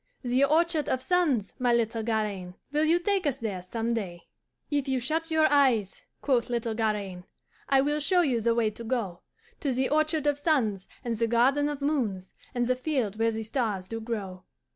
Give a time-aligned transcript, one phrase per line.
[0.23, 4.25] The orchard of suns, my little Garaine, Will you take us there some day?'
[4.71, 7.25] "'If you shut your eyes,' quoth little Garaine,
[7.69, 9.21] 'I will show you the way to go
[9.59, 13.43] To the orchard of suns, and the garden of moons, And the field where the
[13.43, 14.43] stars do grow.